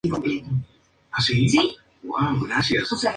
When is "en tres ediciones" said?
0.51-1.77